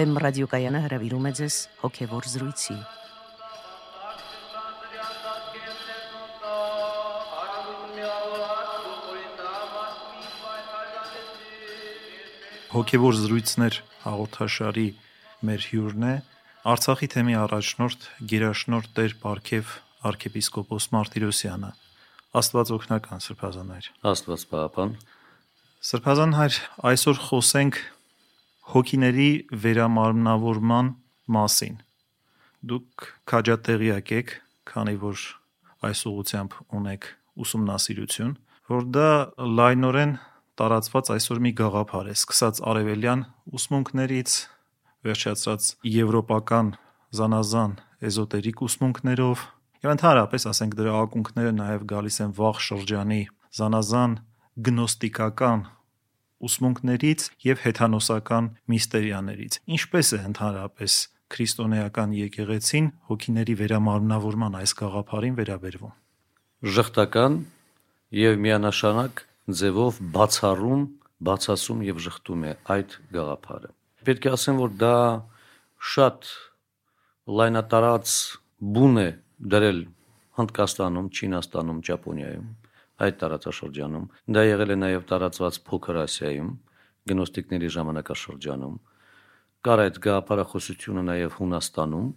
[0.00, 2.76] Վեմ ռադիոկայանը հրավիրում է ձեզ հոգևոր զրույցի։
[12.70, 14.86] Հոգևոր զրույցներ հաղորդաշարի
[15.44, 16.16] մեր հյուրն է
[16.72, 19.78] Արցախի թեմի առաջնորդ Գերաշնորհ Տեր Պարքև
[20.08, 21.74] arczepiskopos Մարտիրոսյանը։
[22.40, 25.00] Աստված օգնական Սրբազան հայր։ Աստված պահապան։
[25.92, 27.86] Սրբազան հայր, այսօր խոսենք
[28.70, 29.30] հոգիների
[29.64, 30.90] վերամարմնավորման
[31.34, 31.76] մասին։
[32.70, 34.32] Դուք քաջատեղյակ եք,
[34.70, 35.22] քանի որ
[35.88, 37.08] այս ուղությամբ ունեք
[37.40, 38.34] ուսումնասիրություն,
[38.70, 39.10] որ դա
[39.58, 40.12] լայնորեն
[40.60, 43.22] տարածված այսօր մի գաղափար է, սկսած արևելյան
[43.58, 44.30] ուսմունքներից,
[45.08, 46.74] վերջացած եվրոպական
[47.16, 47.72] զանազան
[48.10, 49.44] էզոտերիկ ուսմունքներով,
[49.80, 53.22] եւ ընդհանրապես ասենք դրա ակունքները նաեւ գալիս են վաղ շրջանի
[53.56, 54.16] զանազան
[54.68, 55.64] գնոստիկական
[56.40, 60.92] ուսմունքներից եւ հեթանոսական միստերիաներից։ Ինչպես է ընդհանրապես
[61.30, 65.92] քրիստոնեական եկեղեցին հոգիների վերամարմնավորման այս գաղափարին վերաբերվում։
[66.76, 67.36] Ժխտական
[68.20, 69.22] եւ միանշանակ
[69.60, 70.82] ձևով բացառում,
[71.30, 73.70] բացասում եւ շղթում է այդ գաղափարը։
[74.08, 74.96] Պետք է ասեմ, որ դա
[75.90, 76.30] շատ
[77.40, 78.14] լայնատարած
[78.60, 79.08] բուն է
[79.54, 79.80] դրել
[80.40, 82.46] Հնդկաստանում, Չինաստանում, Ճապոնիայում,
[83.06, 84.06] այդ տարածաշրջանում։
[84.36, 86.50] Դա եղել է նաև տարածված Փոքր Ասիայում,
[87.10, 88.74] գնոստիկների ժամանակաշրջանում։
[89.60, 92.10] Կար այդ գաղափարախոսությունը նաև Հունաստանում,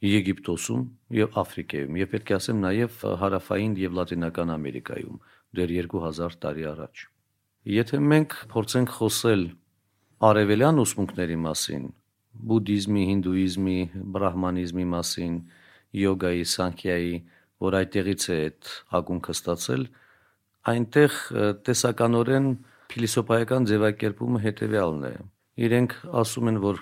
[0.00, 5.16] Եգիպտոսում եւ Աֆրիկայում, եւ պետք է ասեմ նաև հարավային եւ լատինական Ամերիկայում
[5.60, 7.02] դեռ 2000 տարի առաջ։
[7.68, 9.42] Եթե մենք փորձենք խոսել
[10.30, 11.84] արևելյան ուսմունքների մասին,
[12.50, 13.78] բուդդիզմի, հինդուիզմի,
[14.14, 15.34] բրահմանիզմի մասին,
[16.00, 17.14] յոգայի, սանքյայի,
[17.60, 19.82] որ այդտեղից է այդ ակունքը ստացել,
[20.68, 21.16] այնտեղ
[21.64, 22.48] տեսականորեն
[22.90, 25.12] փիլիսոփայական ձևակերպումը հետեւյալն է։
[25.64, 26.80] Իրենք ասում են, որ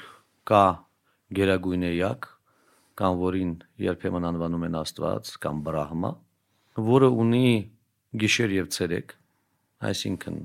[0.48, 0.64] կա
[1.38, 2.28] գերագույն էակ,
[2.98, 3.52] կամ որին
[3.84, 6.10] երբեմն անվանում են Աստված կամ Բրահմա,
[6.88, 7.50] որը ունի
[8.18, 9.14] գիշեր եւ ցերեկ,
[9.88, 10.38] այսինքն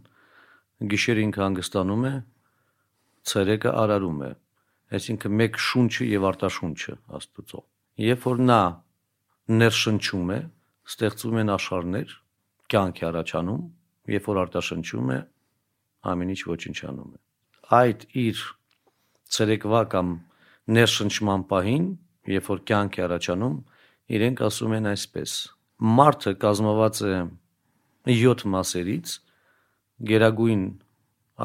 [0.94, 2.14] գիշերը ինքը հանգստանում է,
[3.34, 4.32] ցերեկը արարում է,
[4.94, 7.62] այսինքն մեկ շունչը եւ արտաշունչը Աստծո։
[8.04, 8.62] Երբ որ նա
[9.64, 10.40] ներշնչում է,
[10.94, 12.14] ստեղծվում են աշխարհներ,
[12.74, 13.62] կյանք է առաջանում,
[14.14, 15.20] երբ որ արտաշնչում է,
[16.14, 17.20] ամեն ինչ ոչնչանում է։
[17.80, 18.42] Այդ իր
[19.34, 20.08] ցերեկվա կամ
[20.78, 21.86] ներշնչման պահին,
[22.34, 23.56] երբ որ կյանք է առաջանում,
[24.14, 25.32] իրենք ասում են այսպես.
[25.84, 27.16] մարդը կազմված է
[28.08, 29.14] 7 մասերից
[30.10, 30.64] գերագույն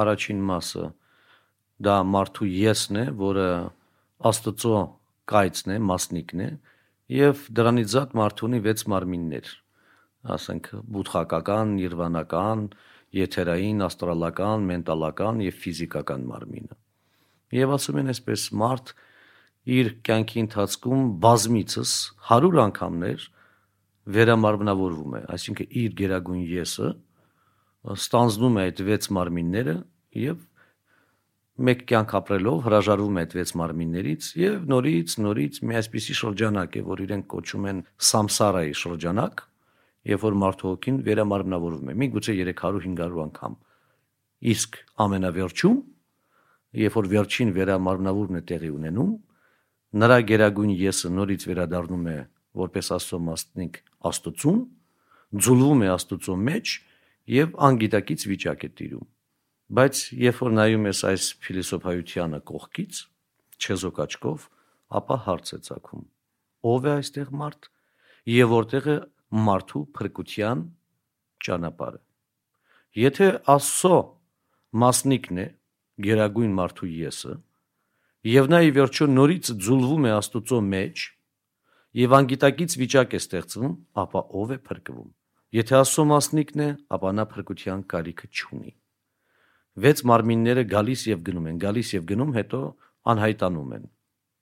[0.03, 0.85] առաջին մասը
[1.87, 3.49] դա մարդու եսն է, որը
[4.29, 4.79] Աստծո
[5.31, 6.51] կայծն է, մասնիկն է,
[7.19, 9.51] եւ դրանից զատ մարդու ունի 6 մարմիններ,
[10.27, 12.65] ասենք բուդխակական, նիրվանական,
[13.19, 16.79] եթերային, աստրալական, մենտալական եւ ֆիզիկական մարմինը։
[17.59, 18.93] Եվ ասում են այսպես մարդ
[19.79, 21.93] իր կյանքի ընթացքում բազմիցս
[22.29, 23.25] 100 անգամներ
[24.19, 26.91] վերամարմնավորվում է, այսինքն իր գերագույն եսը
[27.95, 29.75] ստանձնում է այդ 6 մարմինները
[30.19, 30.47] եւ
[31.69, 36.83] մեկ կյանք ապրելով հրաժարվում է այդ 6 մարմիններից եւ նորից նորից մի այսպիսի շրջանակ է,
[36.89, 39.43] որ իրենք կոչում են սամսարայի շրջանակ,
[40.09, 43.57] երբ որ մարդու հոգին վերամարմնավորվում է, միգուցե 300-500 անգամ։
[44.49, 45.79] Իսկ ամենավերջում,
[46.79, 49.13] երբ որ վերջին վերամարմնավորումն է տեղի ունենում,
[49.99, 52.19] նրա գերագույն եսը նորից վերադառնում է
[52.59, 54.61] որպես Աստծո մասնիկ Աստծուն,
[55.45, 56.75] ձուլվում է Աստծո մեջ
[57.39, 59.07] եւ անգիտակից վիճակ է տիրում։
[59.69, 63.01] Բայց երբ որ նայում ես այս փիլիսոփայությանը կողքից,
[63.59, 64.47] չեզոք աչքով,
[64.89, 66.05] ապա հարց է ցակում.
[66.69, 67.69] ով է այստեղ մարդ
[68.29, 68.97] եւ որտեղ է
[69.29, 70.63] մարդու փրկության
[71.45, 72.01] ճանապարհը։
[72.99, 73.99] Եթե Աստծո
[74.83, 75.47] մասնիկն է,
[76.09, 77.35] գերագույն մարդու եսը,
[78.33, 81.05] եւ նա ի վերջո նորից ձուլվում է Աստծո մեջ,
[81.99, 85.09] եւ անգիտակից վիճակ է ստեղծվում, ապա ով է փրկվում։
[85.59, 86.69] Եթե Աստծո մասնիկն է,
[86.99, 88.73] ապա նա փրկության կարիքը չունի։
[89.79, 92.61] Վեց մարմինները գալիս եւ գնում են, գալիս եւ գնում, հետո
[93.13, 93.85] անհայտանում են։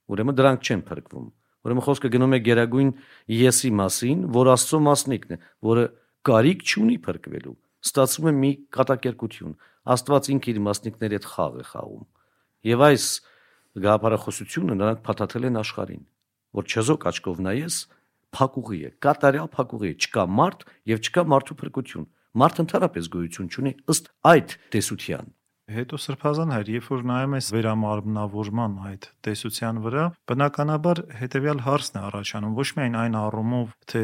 [0.07, 1.27] Ուրեմն դրանք չեն փրկվում։
[1.67, 2.91] Ուրեմն խոսքը գնում է Գերագույն
[3.37, 5.87] Եսի մասին, որ Աստծո մասնիկն է, որը
[6.31, 9.57] կարիք չունի փրկվելու։ Ստացվում է մի կատակերկություն։
[9.97, 12.05] Աստված ինքը իր մասնիկների հետ խաղ է խաղում։
[12.67, 13.07] Եվ այս
[13.87, 16.05] գաղափարախոսությունը նրանք փաթաթել են աշխարհին
[16.57, 17.79] որ չեզոք աչքով նայես,
[18.37, 23.73] փակուղի է, կատարյալ փակուղի է, չկա մարդ եւ չկա մարդու փրկություն։ Մարդ ընդհանրապես գոյություն չունի
[23.93, 25.29] ըստ այդ տեսության։
[25.67, 32.03] Հետո սրբազան հայր, երբ որ նայում ես վերամարմնավորման այդ տեսության վրա, բնականաբար հետեւյալ հարցն է
[32.07, 34.03] առաջանում, ոչ միայն այն առումով, թե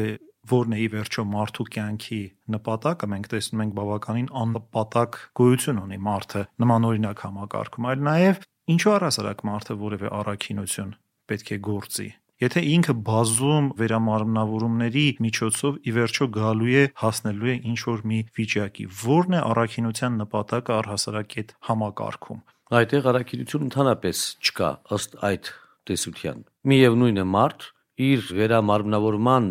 [0.51, 2.19] որն է ի վերջո մարդու կյանքի
[2.55, 8.43] նպատակը, մենք տեսնում ենք բավականին աննպատակ գոյություն ունի մարդը նմանօրինակ համակարգում, այլ նաև
[8.75, 10.91] ինչու առասարակ մարդը որևէ առաքինություն
[11.31, 12.09] պետք է գործի։
[12.43, 18.85] Եթե ինքը բազում վերամարմնավորումների միջոցով ի վերջո գալու է հասնելու է ինչ որ մի վիճակի,
[18.89, 22.41] ո՞րն է առաքինության նպատակը առհասարակ այդ համակարգում։
[22.79, 25.51] Այդտեղ առաքինություն ընդհանրապես չկա ըստ այդ
[25.87, 26.43] տեսության։
[26.73, 27.67] Միևնույնը մարդ
[28.09, 29.47] իր վերամարմնավորման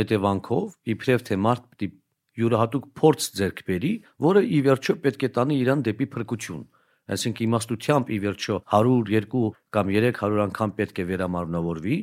[0.00, 1.90] հետևանքով իբրև թե մարդ պիտի
[2.40, 3.92] յուրահատուկ փորձ ձեռք բերի,
[4.26, 6.66] որը ի վերջո պետք է տանի իրան դեպի փրկություն։
[7.14, 11.98] Այսինքն իմաստությամբ ի վերջո 100, 2 կամ 300 անգամ պետք է վերամարմնավորվի,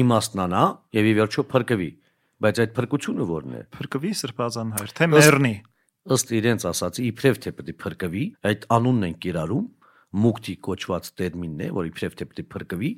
[0.00, 0.64] իմաստնանա
[0.98, 1.90] եւ ի վերջո փրկվի։
[2.44, 5.54] Բայց այդ փրկությունը ո՞րն է։ Փրկվի սրբազան հայր, թե մեռնի։
[6.14, 9.68] Ըստ իրենց ասացի, իբրև թե պետք է փրկվի, այդ անունն են կիրառում,
[10.24, 12.90] մուկտի կոչված տերմինն է, որ իբրև թե պետք է փրկվի,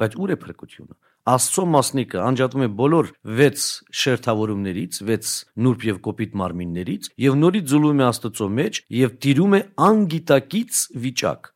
[0.00, 0.96] բայց ուր է փրկությունը։
[1.26, 3.62] Աստծո մասնիկը անջատվում է բոլոր 6
[4.00, 5.30] շերտավորումներից, 6
[5.66, 11.50] նուրբ եւ կոպիտ մարմիններից եւ նորից զուլում է Աստծո մեջ եւ տիրում է անգիտակից վիճակ։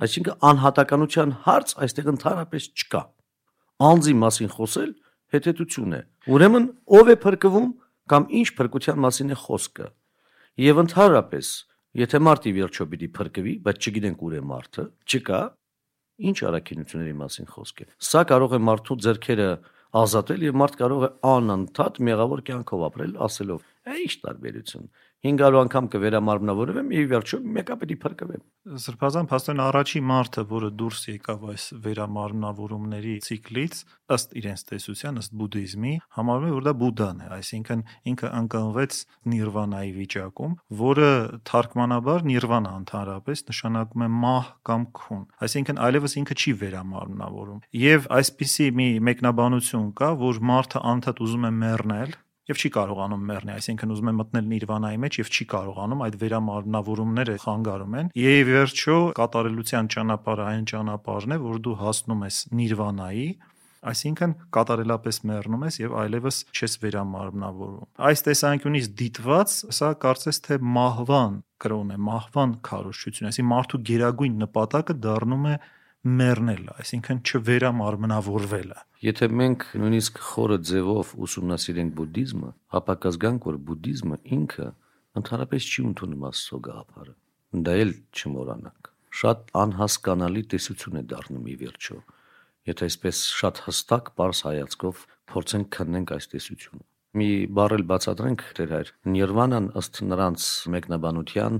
[0.00, 3.02] Այսինքն անհատականության հարց այստեղ ընդհանրապես չկա։
[3.80, 4.90] Անձի մասին խոսել
[5.34, 6.02] հետետություն է։
[6.34, 6.66] Ուրեմն
[7.00, 7.70] ով է փրկվում
[8.10, 9.86] կամ ինչ փրկության մասին է խոսքը։
[10.60, 11.46] Եվ ընդհանրապես,
[12.00, 15.40] եթե մարդի վերջո պիտի փրկվի, բայց չգիտենք ուր է մարդը, չկա,
[16.20, 19.46] Ինչ առաքինությունների մասին խոսք է։ Սա կարող է մարդու ձեռքերը
[20.00, 23.62] ազատել եւ մարդ կարող է անընդհատ մեղավոր կյանքով ապրել, ասելով.
[23.88, 24.88] «Է ինչ տարբերություն։
[25.24, 28.42] 500 անգամ կվերամարմնավորվեմ եւ վերջում մեկը պետք է փրկվեմ»։
[28.84, 33.80] Սրբազան փաստորեն առաջի մարդը, որը դուրս եկավ այս վերամարմնավորումների ցիկլից,
[34.16, 39.00] ըստ իրենց տեսության, ըստ բուդդիզմի, համարվում է, որ դա Բուդդան է, այսինքն ինքը ընկնվեց
[39.32, 41.10] նիրվանայի վիճակում, որը
[41.50, 48.66] թարգմանաբար նիրվանա ընդհանրապես նշանակում է մահ կամ քուն։ Այսինքն այլևս ինքը չի վերամարմնավորում։ Եվ այսպիսի
[48.80, 52.18] մի մեկնաբանություն կա, որ մարդը անդադ ուզում է մեռնել
[52.48, 57.36] եւ չի կարողանում մեռնել, այսինքն ուզում է մտնել նիրվանայի մեջ եւ չի կարողանում, այդ վերամարմնավորումները
[57.44, 63.28] խանգարում են։ Եվ վերջո կատարելության ճանապարհը այն ճանապարհն է, որ դու հասնում ես նիրվանայի,
[63.80, 71.38] Այսինքն կատարելապես մեռնում ես եւ այլևս չես վերամարմնավորվում։ Այս տեսանկյունից դիտված, սա կարծես թե մահվան
[71.64, 75.54] կրոն է, մահվան քարոշչություն, այսինքն մարդու գերագույն նպատակը դառնում է
[76.00, 84.68] մեռնելը, այսինքն չվերամարմնավորվելը։ Եթե մենք նույնիսկ խորը ձևով ուսումնասիրենք բուդդիզմը, ապա կզգանք, որ բուդդիզմը ինքը
[85.20, 87.14] ընդհանրապես չի ընդունում Աստծո գաղափարը։
[87.68, 91.96] Դա էլ չմոռանանք։ Շատ անհասկանալի տեսություն է դառնում ի վերջո։
[92.70, 96.84] Եթե այսպես շատ հստակ, པարս հայացքով փորձենք քննենք այս տեսությունը։
[97.20, 100.46] Մի բառել բացատրենք դեր հայր։ Նիրվանան ըստ նրանց
[100.76, 101.58] մեկնաբանության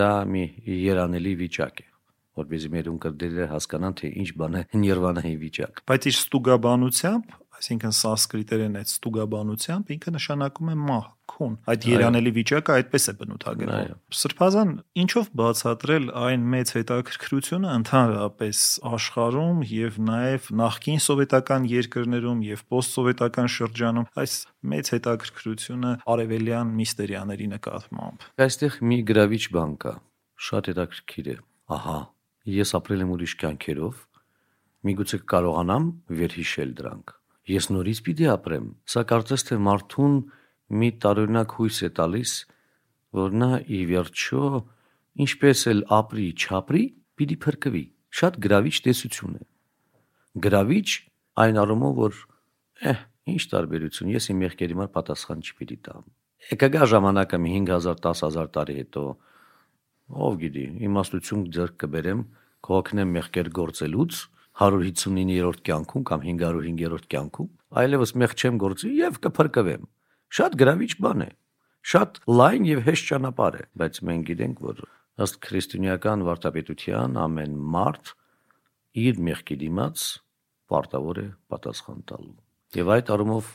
[0.00, 0.44] դա մի
[0.84, 1.93] երանելի վիճակ է
[2.40, 8.78] որպեսզի մեր ունկնդիրները հասկանան թե ինչ բան է նիրվանայի վիճակ։ Բայց իր ստուգաբանությամբ, այսինքն սանսկրիտերեն
[8.80, 14.72] այդ ստուգաբանությամբ ինքը նշանակում է մահ, քուն։ Այդ երանելի վիճակը այդպես է բնութագրվում։ Սրբազան
[15.04, 24.08] ինչով բացատրել այն մեծ հետաքրքրությունը ընդհանրապես աշխարհում եւ նաեւ նախկին սովետական երկրներում եւ պոստսովետական շրջանում
[24.24, 24.36] այս
[24.74, 29.94] մեծ հետաքրքրությունը արևելյան միստերիաների նկատմամբ։ Այստեղ մի գրավիչ բան կա,
[30.48, 31.38] շատ հետաքրքիր է։
[31.74, 31.98] Ահա,
[32.44, 34.00] Ես ապրել եմ ուրիշ կյանքերով,
[34.84, 35.84] միգուցե կարողանամ
[36.18, 37.12] վերհիշել դրանք։
[37.54, 40.18] Ես նորից պիտի ապրեմ։ Սա կարծես թե մարդուն
[40.80, 42.34] մի տարօրինակ հույս է տալիս,
[43.16, 44.44] որ նա ի վերջո
[45.24, 46.84] ինչպես էլ ապրի, չապրի,
[47.16, 49.44] պիտի փրկվի։ Շատ գրավիչ տեսություն է։
[50.44, 50.88] Գրավիչ
[51.44, 52.18] այն առումով, որ
[52.92, 53.00] էհ,
[53.34, 56.08] ինչ տարբերություն, ես իմ մեղքերի համար պատասխան չպիտի տամ։
[56.44, 59.04] Եկա ժամանակը մի 5000 10000 տարի հետո
[60.24, 62.24] ով գիտի, իմաստություն ձեռք կբերեմ,
[62.64, 64.18] կօգնեմ մեղքեր գործելուց
[64.54, 67.48] 159-րդ կյանքում կամ 505-րդ կյանքում,
[67.84, 69.88] այլևս մեղ չեմ գործի եւ կփրկվեմ։
[70.34, 71.30] Շատ գրավիչ բան է։
[71.84, 74.84] Շատ լայն եւ հեշտ ճանապարհ է, բայց մենք գիտենք, որ
[75.24, 78.12] ըստ քրիստոնեական վարդապետության ամեն մարդ
[79.04, 80.06] իր մեղքի դիմաց
[80.70, 82.34] պարտավոր է պատասխան տալու։
[82.78, 83.50] Եվ այդ առումով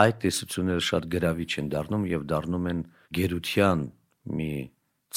[0.00, 2.82] այդ տեսությունները շատ գրավիչ են դառնում եւ դառնում են
[3.16, 3.86] գերության
[4.40, 4.52] մի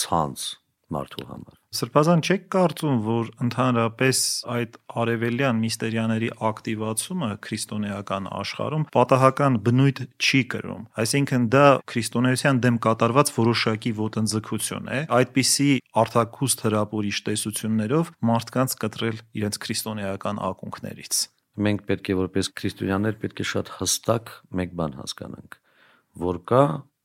[0.04, 0.46] ցանց
[0.94, 4.20] մարդու համար։ Սրբազան չեք կարծում, որ ընդհանրապես
[4.54, 13.34] այդ արևելյան միստերիաների ակտիվացումը քրիստոնեական աշխարհում պատահական բնույթ չի կրում։ Այսինքն դա քրիստոնեության դեմ կատարված
[13.40, 15.70] որոշակի ոտնձգություն է։ Այդպիսի
[16.04, 23.46] արտակուստ հրապուրիչ տեսություններով մարդկանց կտրել իրենց քրիստոնեական ակունքներից։ Մենք պետք է որպես քրիստոնյաներ պետք է
[23.50, 24.32] շատ հստակ
[24.62, 25.58] մեկ բան հասկանանք,
[26.24, 26.64] որ կա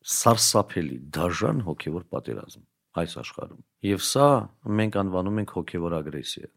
[0.09, 2.68] սարսափելի դաժան հոգևոր պատերազմ
[2.99, 4.29] այս աշխարհում։ Եվ սա
[4.81, 6.51] մենք անվանում ենք հոգևոր ագրեսիա։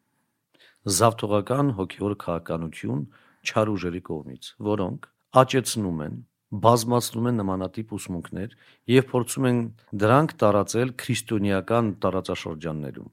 [0.98, 3.02] Զավթողական հոգևոր քաղաքականություն
[3.46, 5.08] չար ուժերի կողմից, որոնք
[5.42, 6.16] աճեցնում են,
[6.52, 8.56] բազմացնում են նմանատիպ ուսմունքներ
[8.92, 9.60] եւ փորձում են
[10.02, 13.12] դրանք տարածել քրիստոնեական տարածաշրջաններում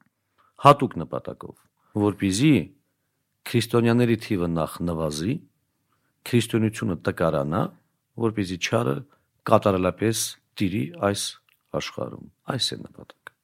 [0.64, 1.56] հատուկ նպատակով
[2.02, 2.54] որբիզի
[3.48, 5.34] քրիստոնյաների թիվը նախ նվազի,
[6.28, 7.62] քրիստոնեությունը տկարանա,
[8.24, 8.96] որբիզի չարը
[9.48, 10.24] կատարելապես
[10.58, 11.22] տիրի այս
[11.78, 13.34] աշխարհում։ Այս է նպատակը։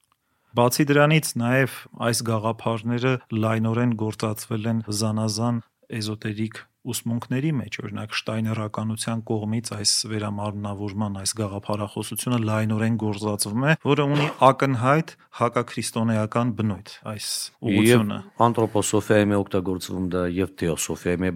[0.54, 3.14] Բացի դրանից նաև այս գաղափարները
[3.44, 5.56] լայնորեն գործածվել են զանազան
[5.98, 14.26] էզոտերիկ ուսմունքների մեջ, օրինակ շտայներականության կողմից այս վերամարմնավորման այս գաղափարախոսությունը լայնորեն գործածվում է, որը ունի
[14.48, 17.28] ակնհայտ հակաքրիստոնեական բնույթ այս
[17.72, 21.32] ուղությունը։ Եվ անթրոպոսոֆիայում է օգտագործվում դա եւ թեոսոֆիայում է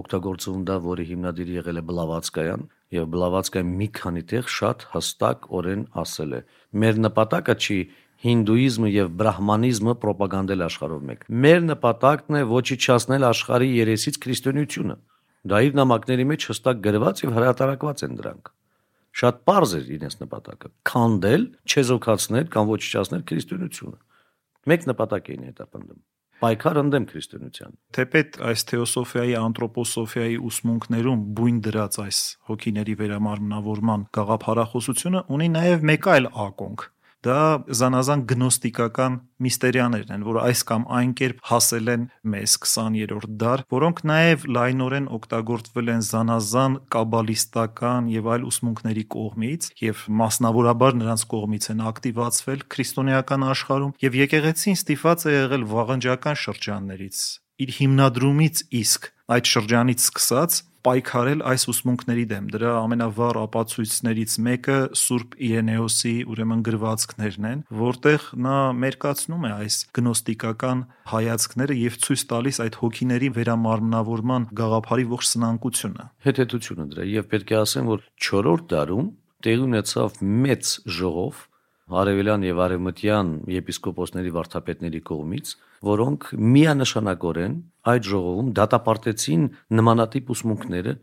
[0.00, 5.82] օգտագործվում դա, որի հիմնադիր եղել է Բլավատսկայան, եւ Բլավատսկայի մի քանի տեղ շատ հստակ օրեն
[6.02, 6.40] ասել է.
[6.76, 7.78] մեր նպատակը չի
[8.26, 14.96] հինդուիզմը եւ բրահմանիզմը ռոպագանդել աշխարհով մեկ։ Մեր նպատակն է ոչիչացնել աշխարհի երեսից քրիստոնեությունը։
[15.46, 18.52] Դա իր նամակների մեջ հստակ գրված եւ հրատարակված են դրանք։
[19.16, 23.98] Շատ པարզ էր իրենց նպատակը՝ քանդել, չեզոքացնել կամ ոչիչացնել քրիստոնեությունը։
[24.66, 26.00] Մեկ նպատակ էին հետապնդում
[26.42, 32.18] պայքար ընդդեմ քրիստոնեության։ Թեպետ այս թեոսոֆիայի, անթրոպոսոֆիայի ուսմունքներում բույն դրած այս
[32.50, 36.84] հոգիների վերամարմնավորման գաղափարախոսությունը ունի նաև մեկ այլ ակոնք,
[37.26, 37.40] դա
[37.80, 39.16] զանազան գնոստիկական
[39.46, 45.08] միստերիաներն են, որ այս կամ այն կերպ հասել են մեզ 20-րդ դար, որոնք նաև լայնորեն
[45.16, 53.48] օգտագործվել են զանազան կաբալիստական եւ այլ ուսմունքների կողմից եւ մասնավորաբար նրանց կողմից են ակտիվացվել քրիստոնեական
[53.56, 57.20] աշխարհում եւ եկեղեցին ստիփած է եղել վաղնջական շրջաններից
[57.56, 59.06] իր հիմնադրումից իսկ
[59.36, 60.56] այդ շրջանից սկսած
[60.86, 68.58] պայքարել այս ուսմունքների դեմ։ Դրա ամենավառ ապացույցներից մեկը Սուրբ Իրենեոսի ուրեմն գրվածքներն են, որտեղ նա
[68.86, 76.88] մերկացնում է այս գնոստիկական հայացքները եւ ցույց տալիս այդ հոգիների վերամարմնավորման գաղափարի ողջ սնանկությունը։ Հետետությունը
[76.94, 79.12] դրա եւ պետք է ասեմ, որ 4-րդ դարում
[79.46, 81.44] տեղի ունեցավ մեծ ժողով
[81.86, 85.50] արևելյան եւ արևմտյան եպիսկոպոսների վարդապետների կողմից,
[85.86, 86.24] որոնք
[86.56, 87.54] միանշանակորեն
[87.92, 89.44] այդ ժողովում դատապարտեցին
[89.78, 90.94] նմանատիպ ուսմունքները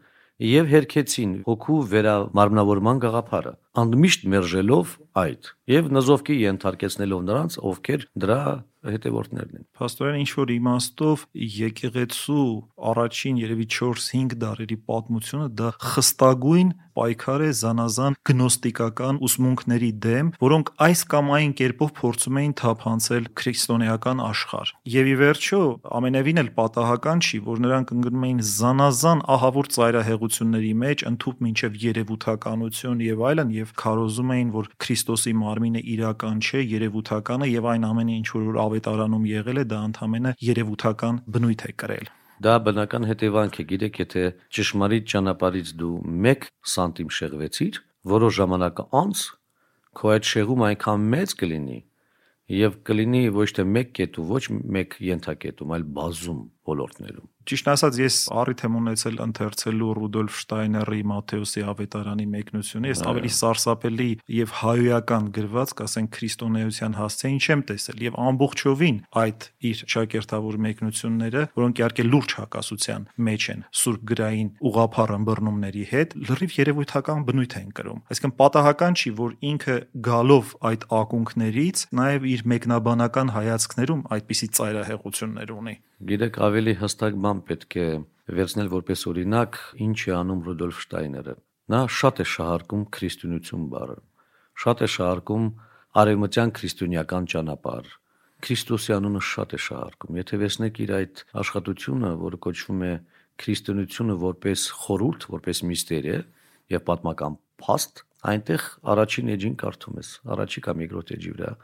[0.44, 8.44] եւ հերքեցին հոգու վերամարմնավորման գաղափարը անդմիշտ մերժելով այդ եւ նզովքի ենթարկեցնելով նրանց ովքեր դրա
[8.84, 11.25] հետևորդներն են Փաստորեն ինչ որ իմաստով
[11.58, 12.48] եկեղեցու
[12.92, 21.01] առաջին երևի 4-5 դարերի պատմությունը դա խստագույն պայքար է զանազան գնոստիկական ուսմունքների դեմ, որոնք այս
[21.13, 25.62] կամ այն կերպով փորձում էին թափանցել քրիստոնեական աշխարհ։ Եվ ի վերջո
[26.00, 33.03] ամենևին էլ պատահական չի, որ նրանք ընկնում էին զանազան ահավոր ծայրահեղությունների մեջ, ընդཐུպ մինչև երևութականություն
[33.08, 38.17] եւ այլն, եւ քարոզում էին, որ Քրիստոսի մարմինը իրական չէ, երևութական է եւ այն ամենը
[38.20, 42.12] ինչ որ ավետարանում եղել է, դա ընդհանրապես երևութական բնույթ է կրել։
[42.43, 44.24] Դա բնական հետևանք է, գիտեք, եթե
[44.58, 45.96] ճշմարիտ ճանապարից դու
[46.34, 47.79] 1 սանտիմ շեղվեցիր,
[48.13, 49.24] որոշ ժամանակ անց
[49.93, 51.79] քո այդ շեղում այնքան մեծ կլինի,
[52.58, 54.43] եւ կլինի ոչ թե մեկ կետու, ոչ
[54.77, 61.64] մեկ յենթակետում, այլ բազում ոլորտներում։ Ճիշտ ասած, ես առիթ եմ ունեցել ընթերցելու Ռուդոլֆ Շտայների Մատթեոսի
[61.74, 64.08] ավետարանի մեկնությունը։ Ես ավելի սարսափելի
[64.38, 71.84] եւ հայոյական գրված, կասենք քրիստոնեության հասցեին չեմ տեսել եւ ամբողջովին այդ իր շակերտավոր մեկնությունները, որոնք
[71.84, 78.04] իհարկե լուրջ հակասության մեջ են Սուրբ գրային ուղափառ ըմբռնումների հետ, լրիվ երևույթական բնույթ են կրում։
[78.14, 85.76] Այսինքն պատահական չի, որ ինքը գալով այդ ակունքներից նաեւ իր մեկնաբանական հայացքներում այդպիսի ծայրահեղություններ ունի։
[86.03, 87.88] Գիտեք, ավելի հստակ բան պետք է
[88.36, 91.36] վերցնել որպես օրինակ, ինչ է անում Ռուդոլֆ Շտայները։
[91.72, 93.95] Նա շատ է շահարկում քրիստոնեություն բառը։
[94.63, 95.45] Շատ է շահարկում
[96.03, 97.88] արևմտյան քրիստոնեական ճանապարհ։
[98.43, 102.93] Քրիստոսի անունը շատ է շահարկում։ Եթե վերցնեք իր այդ աշխատությունը, որը կոչվում է
[103.43, 106.19] քրիստոնեությունը որպես խորուրդ, որպես միստերիա
[106.74, 111.55] եւ պատմական փաստ, այնտեղ առաջին էջին կարդում ես, առաջի կամ երկրորդ էջի վրա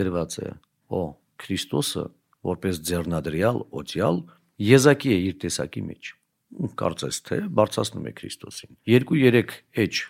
[0.00, 0.48] գրված է.
[0.92, 1.02] «Օ
[1.42, 2.02] Քրիստոսը
[2.46, 4.24] որպես ձեռնադրյալ օծյալ
[4.62, 6.12] եզակի է իր տեսակի մեջ
[6.78, 10.00] կարծես թե բարձրացնում է Քրիստոսին 2-3 էջ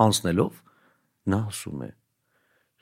[0.00, 0.60] անցնելով
[1.30, 1.90] նա ասում է.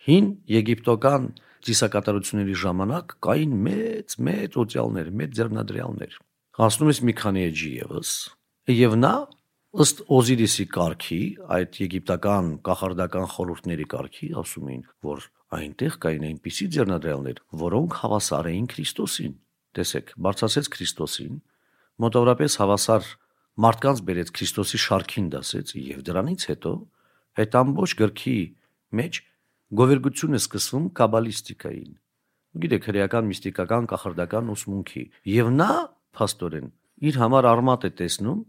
[0.08, 1.24] Հին եգիպտական
[1.68, 6.18] ծիսակատարությունների ժամանակ կային մեծ մեծ օծյալներ, մեծ ձեռնադրյալներ։
[6.58, 8.12] Հասնում ես մի քանի էջի եւս,
[8.78, 9.14] եւ նա
[9.84, 11.22] ըստ Օզիրիսի կարգի,
[11.58, 15.26] այդ եգիպտական կախարդական խորհուրդների կարգի ասում էին, որ
[15.56, 19.34] այնտեղ կային այնպիսի ձեռնադրյալներ, որոնք հավասար էին Քրիստոսին։
[19.78, 21.38] Տեսեք, բարձրացեց Քրիստոսին,
[22.04, 23.08] մոտավորապես հավասար
[23.64, 26.72] մարդկանց բերեց Քրիստոսի շարքին դասեց եւ դրանից հետո
[27.38, 28.38] այդ ամբողջ գրքի
[28.98, 29.20] մեջ
[29.78, 31.90] գովերգություն է սկսվում կաբալիստիկային։
[32.58, 35.02] Գիտեք, հրեական միստիկական կախարդական ուսմունքի
[35.32, 35.72] եւ նա
[36.18, 36.70] փաստորեն
[37.08, 38.40] իր համար արմատ է տեսնում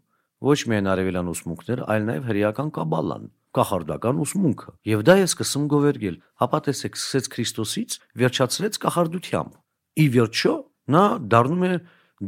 [0.50, 3.26] ոչ միայն արևելյան ուսմունքները, այլ նաև հրեական կաբալան
[3.58, 9.54] կախարդական ուսմունքը եւ դա է սկսում գովերգել հապա տեսեք սկսեց Քրիստոսից վերջացրեց կախարդությամբ
[10.00, 10.54] ի վերջո
[10.96, 11.04] նա
[11.34, 11.74] դառնում է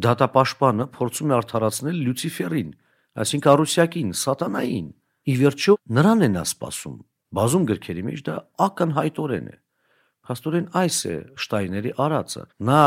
[0.05, 2.69] դատապաշտպանը փորձում է արդարացնել Լյուցիֆերին
[3.21, 4.87] այսինքն Արուսյակին սատանային
[5.31, 6.97] ի վերջո նրան են ասպասում
[7.37, 8.35] բազում գրքերի մեջ դա
[8.65, 9.57] ակնհայտորեն է
[10.31, 12.81] Փաստորեն այս է Շտայների արածը։ Նա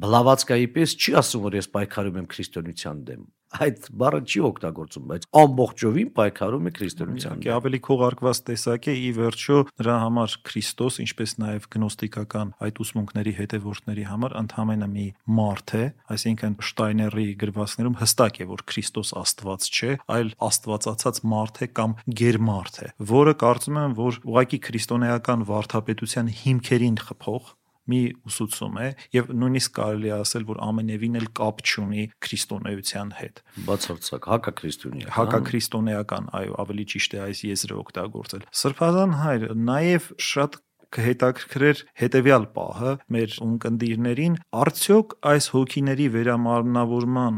[0.00, 3.22] Բլավացկայի պես չի ասում, որ ես պայքարում եմ քրիստոնեության դեմ,
[3.58, 9.10] այդ բառը չի օգտագործում, բայց ամբողջովին պայքարում է քրիստոնեության։ Իհարկե ավելի քողարկված տեսակ է ի
[9.18, 15.06] վերջո նրա համար Քրիստոս, ինչպես նաև գնոստիկական այդ ուսմունքների հետևորդների համար ընդհանրապես մի
[15.40, 21.70] մարդ է, այսինքն Շտայների գրվածներում հստակ է, որ Քրիստոս Աստված չէ, այլ Աստվածացած մարդ է
[21.80, 27.54] կամ գերմարդ է, որը կարծում եմ, որ ուղղակի քրիստոնեական վարդապետության հիմքերին խփող
[27.90, 33.42] մի ուսուցում է եւ նույնիսկ կարելի է ասել, որ ամենևին էլ կապ չունի քրիստոնեության հետ։
[33.68, 40.60] Բացարձակ հակաքրիստոնեական։ Հակաքրիստոնեական, այո, ավելի ճիշտ է այս եզրը օգտագործել։ Սրբազան հայր նաև շատ
[40.90, 44.38] կհետաքրքրեր հետևյալ պահը մեր ունկնդիրներին.
[44.60, 47.36] Արդյոք այս հոգիների վերամարմնավորման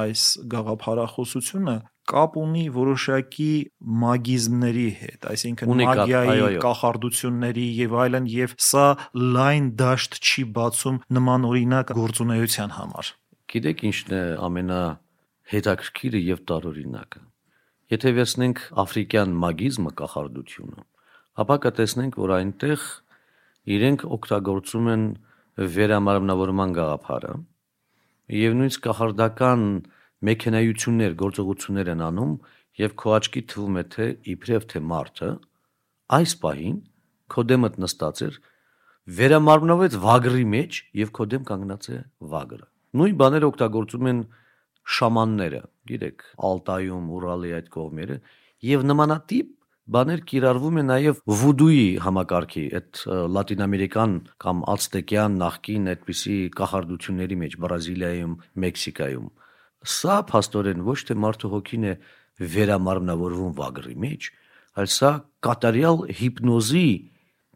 [0.00, 1.76] այս գաղափարախոսությունը
[2.10, 3.52] կապ ունի որոշակի
[4.02, 8.86] մագիզմների հետ, այսինքն մագիայի, կախարդությունների եւ այլն եւ սա
[9.36, 13.12] լայն դաշտ չի բացում նման օրինակ գործունեության համար։
[13.50, 14.80] Գիտեք ինչն է ամենա
[15.50, 17.22] հետաքրքիրը եւ տարօրինակը։
[17.90, 20.84] Եթե վերցնենք աֆրիկյան մագիզմը կախարդությունը,
[21.42, 22.84] ապա կտեսնենք, որ այնտեղ
[23.74, 25.06] իրենք օգտագործում են
[25.60, 27.32] վերամարմնավորման գաղափարը
[28.30, 29.64] եւ նույնիսկ կախարդական
[30.28, 32.34] մեքենայություններ, գործողություններ են անում
[32.80, 35.30] եւ քո աչքի թվում է թե իբրև թե մարդը
[36.20, 36.76] այս պահին
[37.30, 38.36] քո դեմդ նստած էր
[39.20, 41.98] վերամարմնովեց վագրի մեջ եւ քո դեմ կանգնած է
[42.34, 42.66] վագրը
[43.00, 44.20] նույն բաները օգտագործում են
[44.96, 48.20] շամանները գիտեք ալտայում ուրալի այդ կողմերը
[48.70, 49.56] եւ նմանատիպ
[49.90, 52.98] բաներ կիրառվում է նաև վուդուի համակարգի, այդ
[53.36, 54.12] լատինամերիկան
[54.44, 59.26] կամ ացտեկյան նախկին այդպիսի կախարդությունների մեջ Բրազիլիայում, Մեքսիկայում։
[59.80, 61.94] Սա փաստորեն ոչ թե մարդու հոգին է
[62.40, 64.26] վերամարմնավորվում վագրի մեջ,
[64.80, 65.12] այլ սա
[65.46, 66.88] կատարյալ հիպնոզի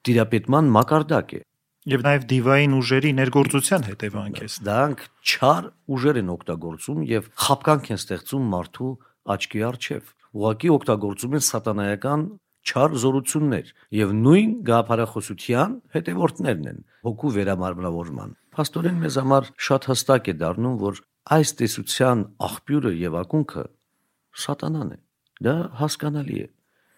[0.05, 1.41] տիրապետման մակարդակ է։
[1.85, 8.01] Եվ նաև դիվային ուժերի ներգործության հետևանք է։ Դրանք չար ուժեր են օգտագործում եւ խապկանք են
[8.01, 8.93] ստեղծում մարդու
[9.35, 12.25] աչքի առջև։ Ուղղակի օգտագործում են սատանայական
[12.65, 20.35] չար զորություններ եւ նույն գաղափարախոսության հետևորդներն են հոգու վերամարմնավորման։ Փաստորեն մեզ համար շատ հստակ է
[20.41, 21.03] դառնում, որ
[21.35, 23.65] այս տեսության աղբյուրը եւ ակունքը
[24.45, 24.99] սատանան է։
[25.45, 26.49] Դա հասկանալի է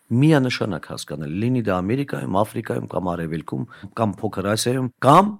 [0.06, 3.64] միանշանակ հասկանալի լինի դա Ամերիկայում, Աֆրիկայում կամ Արևելքում
[3.98, 5.30] կամ Փոքր Ասիայում կամ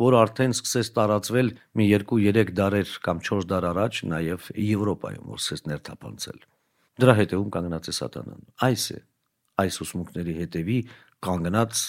[0.00, 5.70] որ արդեն սկսեց տարածվել մի 2-3 դարեր կամ 4 դար առաջ նաև Եվրոպայում որ սկսեց
[5.72, 6.38] ներթափանցել։
[6.96, 9.00] Դրա հետևում կանգնած է սատանան։ Այս է
[9.66, 10.78] այս ուսմունքների հետևի
[11.28, 11.82] կանգնած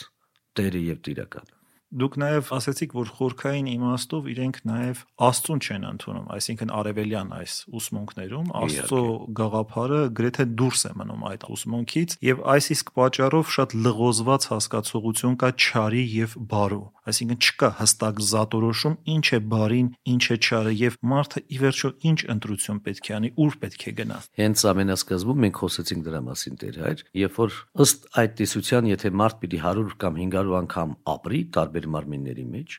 [0.58, 1.57] Տերը եւ Տիրակալը։
[1.98, 8.52] Դուք նաև ասացիք, որ խորքային իմաստով իրենք նաև Աստծուն չեն ընդունում, այսինքն արևելյան այս ուսմունքներում
[8.62, 9.02] Աստծո
[9.40, 15.52] գաղափարը գրեթե դուրս է մնում այդ ուսմունքից եւ այս իսկ պատճառով շատ լղոզված հասկացողություն կա
[15.58, 21.42] չարի եւ բարու, այսինքն չկա հստակ զատորոշում ինչ է բարին, ինչ է չարը եւ մարդը
[21.48, 26.08] ի վերջո ինչ ընտրություն պետք է անի, ուր պետք է գնա։ Հենց ամենասկզբում մենք խոսեցինք
[26.08, 27.56] դրա մասին Տեր հայր, երբ որ
[27.88, 32.78] ըստ այդ տեսության, եթե մարդ պիտի 100 կամ 500 անգամ ապրի, տարբեր մարմինների մեջ,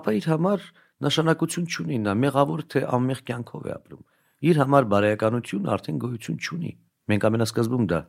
[0.00, 4.02] ապա իր համար նշանակություն չունի նա մեղավոր թե անմեղ կյանքով է ապրում։
[4.50, 6.72] Իր համար բարոյականություն արդեն գոյություն չունի։
[7.10, 8.00] Մենք ամենասկզբում դա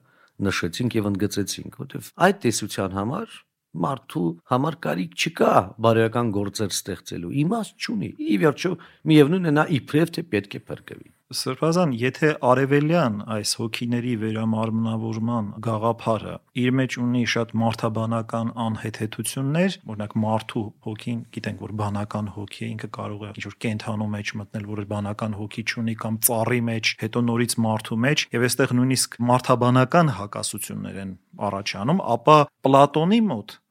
[0.41, 3.33] նշեցինք եւ ընդգծեցինք, որովհետեւ այդ տեսության համար
[3.71, 5.53] մարդու համար կարիք չկա
[5.85, 8.71] բարոյական գործեր ստեղծելու։ Իմաստ չունի։ Ի վերջո
[9.11, 16.33] միևնույնն է նա իբրև թե պետք է փրկվի։ Սրբազան, եթե արևելյան այս հոգիների վերամարմնավորման գաղափարը
[16.59, 22.91] իր մեջ ունի շատ մարդաբանական անհեթեթություններ, օրինակ մարդու հոգին, գիտենք որ բանական հոգի է, ինքը
[22.99, 27.57] կարող է ինչ-որ կենթանու մեջ մտնել, որ բանական հոգի չունի կամ ծառի մեջ, հետո նորից
[27.71, 31.17] մարդու մեջ, եւ այստեղ նույնիսկ մարդաբանական հակասություններ են
[31.51, 33.61] առաջանում, ապա Պլատոնի մոտ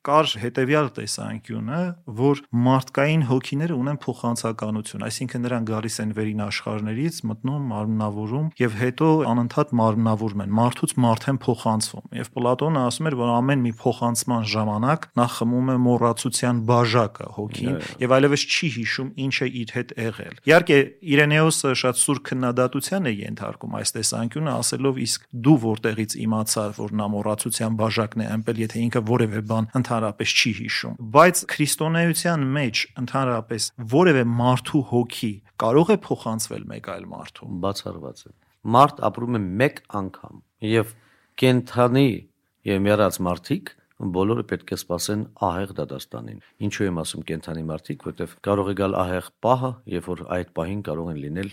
[0.00, 1.78] կար հետևյալ տեսանկյունը,
[2.20, 9.08] որ մարդկային հոգիները ունեն փոխանցականություն, այսինքն նրանք գալիս են վերին աշխարհներից, մտնում մարմնավորում եւ հետո
[9.30, 14.48] անընդհատ մարմնավորում են, մարդուց մարդ են փոխանցվում։ Եվ Պլատոնը ասում էր, որ ամեն մի փոխանցման
[14.50, 19.94] ժամանակ նա խմում է մոռացության բաժակը հոգին եւ այլևս չի հիշում ինչ է իր հետ
[20.00, 20.78] եղել։ Իհարկե
[21.10, 27.06] Իրենեոսը շատ սուր քննադատության է ենթարկում այս տեսանկյունը, ասելով իսկ դու որտեղից իմացար, որ նա
[27.10, 33.64] մոռացության բաժակն է, ամպել եթե ինքը որևէ բան ընդհանրապես չի հիշում, բայց քրիստոնեության մեջ ընդհանրապես
[33.90, 35.30] որևէ մարդու հոգի
[35.62, 38.32] կարող է փոխանցվել մեկ այլ մարդու։ Բացառված է։
[38.70, 40.94] Մարդ ապրում է մեկ անգամ եւ
[41.40, 42.10] կենթանի
[42.70, 48.36] եւ մեռած մարդիկ բոլորը պետք է սпасեն ահեղ դատաստանին։ Ինչու եմ ասում կենթանի մարդիկ, որովհետև
[48.46, 51.50] կարող է գալ ահեղ պահը, երբ որ այդ պահին կարող են լինել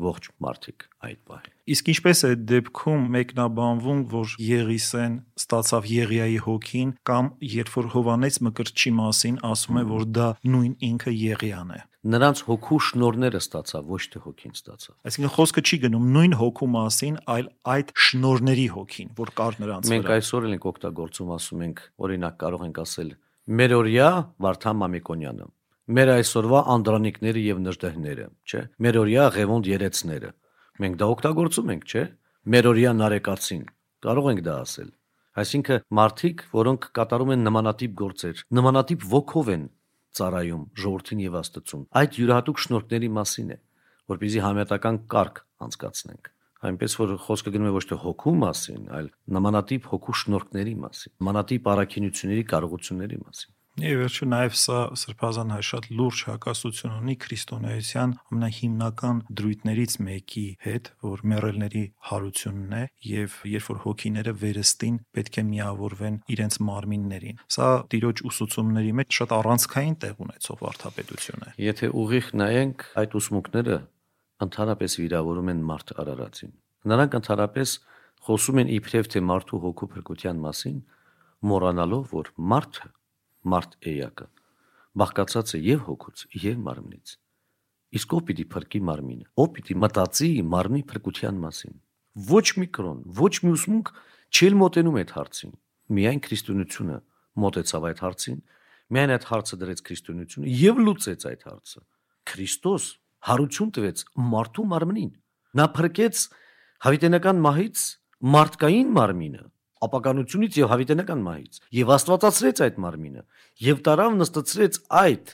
[0.00, 7.30] ողջ մարդիկ այդ պահին։ Իսկ ինչպես է դեպքում մեկնաբանվում, որ Եղիսեն ստացավ Եղիայի հոգին կամ
[7.50, 12.78] երբ որ Հովանես Մկրտչի մասին ասում է, որ դա նույն ինքը Եղիան է։ Նրանց հոգու
[12.80, 17.92] շնորները ստացավ, ոչ թե հոգին ստացավ։ Այսինքն խոսքը չի գնում նույն հոգու մասին, այլ այդ
[18.08, 22.64] շնորների հոգին, որ կար նրանց Մենք վրա։ այսօր էլ ենք օգտագործում, ասում ենք, օրինակ կարող
[22.70, 23.12] ենք ասել
[23.60, 24.08] Մերորիա
[24.40, 25.46] Վարդան Մամիկոնյանը
[25.90, 30.30] մեր այսօրվա անդրանիկները եւ նժդեհները, չէ։ Մերորիա Ղևոնդ երեցները։
[30.80, 32.04] Մենք դա օգտագործում ենք, չէ։
[32.54, 33.64] Մերորիա Նարեկացին։
[34.06, 34.90] Կարող ենք դա ասել։
[35.40, 39.64] Այսինքն մարդիկ, որոնք կատարում են նմանատիպ գործեր, նմանատիպ ոգով են
[40.20, 43.58] ծառայում ժողովրդին եւ Աստծուն։ Այդ յուրահատուկ շնորհքների մասին է,
[44.10, 49.86] որբիզի համետական կարգ անցկացնենք այնպես որ խոսքը գնում է ոչ թե հոգու մասին, այլ նմանատիպ
[49.92, 56.22] հոգու շնորհքների մասին, նմանատիպ առաքինությունների կարողությունների մասին։ Եվ վերջը նաև սա սրբազան հայ շատ լուրջ
[56.26, 64.34] հակասություն ունի քրիստոնեության ամենահիմնական դրույթներից մեկի հետ, որ մեռելների հարությունն է եւ երբ որ հոգիները
[64.42, 71.46] վերստին պետք է միավորվեն իրենց մարմիններին։ Սա տիրոջ ուսուցումների մեջ շատ առանցքային տեղ ունեցող վարդապետություն
[71.46, 73.80] է։ Եթե ուղիղ նայենք, այդ ուսմունքները
[74.50, 76.54] ընդհանրապես վիրավորում են մարդ արարածին։
[76.90, 77.74] Նրանք ընդհանրապես
[78.20, 80.80] խոսում են իբրև թե մարդու հոգու փրկության մասին,
[81.50, 82.88] մոռանալով, որ մարդը
[83.54, 84.26] մարդ էակը
[85.00, 87.12] բաղկացած է եւ հոգուց եւ մարմնից
[88.00, 91.76] իսկ ով պիտի փրկի մարմինը ով պիտի մտածի մարմնի փրկության մասին
[92.30, 93.92] ոչ մի կրոն ոչ մի ուսմունք
[94.30, 95.54] չել մոտենում այդ հարցին
[96.00, 96.98] միայն քրիստոնեությունը
[97.44, 98.40] մոտեցավ այդ հարցին
[98.90, 101.82] միայն այդ հարցը դրեց քրիստոնեությունը եւ լուծեց այդ հարցը
[102.30, 102.86] քրիստոս
[103.30, 105.10] հարություն տվեց մարդու մարմնին
[105.60, 106.22] նա փրկեց
[106.86, 107.86] հավիտենական մահից
[108.34, 109.44] մարդկային մարմինը
[109.86, 113.22] ապականությունից եւ հավիտենական մահից եւ աստվածացրեց այդ մարմինը
[113.66, 115.32] եւ տարավ նստեցրեց այդ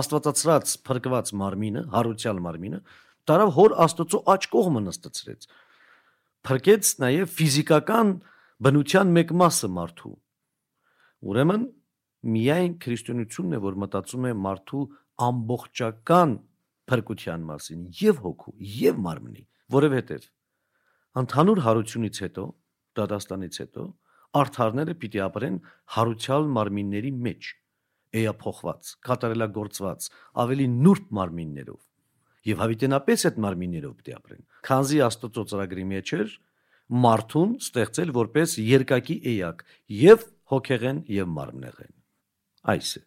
[0.00, 2.80] աստվածացրած փրկված մարմինը հարուցյալ մարմինը
[3.30, 5.48] տարավ հոր աստծո աչ կողմը նստեցրեց
[6.46, 8.12] փրկեց նաեւ ֆիզիկական
[8.66, 10.14] բնության մեկ մասը մարդու
[11.30, 11.64] ուրեմն
[12.36, 14.84] միայն քրիստոնեությունն է որ մտածում է մարդու
[15.26, 16.36] ամբողջական
[16.90, 19.44] փրկության մասին եւ հոգու եւ մարմնի
[19.76, 20.26] որովհետեւ
[21.22, 22.46] ընդհանուր հարությունից հետո
[23.00, 23.84] դատաստանից հետո
[24.40, 25.58] արթարները պիտի ապրեն
[25.96, 27.50] հարուցյալ մարմինների մեջ
[28.16, 30.08] էափոխված, կատարելագործված,
[30.46, 31.80] ավելի նուրբ մարմիններով
[32.46, 36.34] եւ հավիտենապես այդ մարմիններով պիտի ապրեն։ Քանզի Աստծո ծրագրի մեջ էր
[37.06, 39.64] մարդուն ստեղծել որպես երկակի էակ
[39.96, 41.94] եւ հոգեղեն եւ մարմնեղեն։
[42.76, 43.02] Այս է։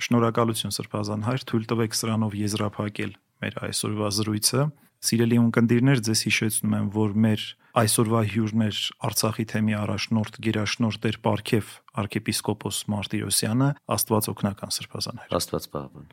[0.00, 3.12] Շնորհակալություն Սրբազան հայր, թույլ տվեք սրանով եզրափակել
[3.44, 4.64] մեր այսօրվա զրույցը։
[5.00, 7.44] Սիրելի ունկնդիրներ, ձեզ հիշեցնում եմ, որ մեր
[7.80, 15.38] այսօրվա հյուրն էր Արցախի թեմի առաջնորդ Գերաշնորհ Տեր Պարքև arczepiskopos Մարտիրոսյանը, Աստված օգնական սրբազան հայր։
[15.40, 16.10] Աստված պահապան։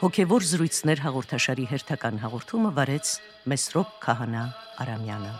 [0.00, 3.12] Հոգևոր զրույցներ հաղորդաշարի հերթական հաղորդումը վարեց
[3.52, 4.48] Մեսրոպ Քահանա
[4.80, 5.36] Արամյանը։